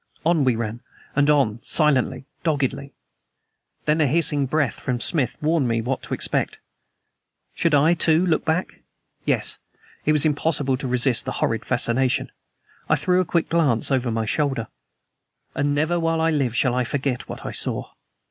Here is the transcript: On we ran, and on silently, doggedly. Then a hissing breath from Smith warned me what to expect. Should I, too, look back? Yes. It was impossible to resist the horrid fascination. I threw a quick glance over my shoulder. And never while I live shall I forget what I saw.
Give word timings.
On 0.25 0.43
we 0.43 0.55
ran, 0.55 0.81
and 1.15 1.29
on 1.29 1.59
silently, 1.61 2.25
doggedly. 2.41 2.95
Then 3.85 4.01
a 4.01 4.07
hissing 4.07 4.47
breath 4.47 4.79
from 4.79 4.99
Smith 4.99 5.37
warned 5.43 5.67
me 5.67 5.79
what 5.79 6.01
to 6.01 6.15
expect. 6.15 6.57
Should 7.53 7.75
I, 7.75 7.93
too, 7.93 8.25
look 8.25 8.43
back? 8.43 8.81
Yes. 9.25 9.59
It 10.03 10.11
was 10.13 10.25
impossible 10.25 10.75
to 10.77 10.87
resist 10.87 11.25
the 11.25 11.33
horrid 11.33 11.63
fascination. 11.65 12.31
I 12.89 12.95
threw 12.95 13.21
a 13.21 13.25
quick 13.25 13.47
glance 13.49 13.91
over 13.91 14.09
my 14.09 14.25
shoulder. 14.25 14.69
And 15.53 15.75
never 15.75 15.99
while 15.99 16.19
I 16.19 16.31
live 16.31 16.55
shall 16.55 16.73
I 16.73 16.83
forget 16.83 17.29
what 17.29 17.45
I 17.45 17.51
saw. 17.51 17.91